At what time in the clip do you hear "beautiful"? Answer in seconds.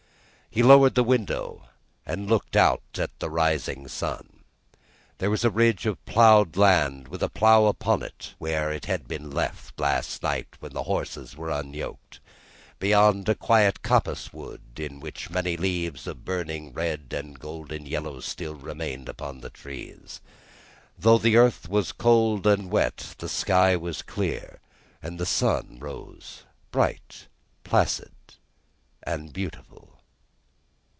29.31-29.87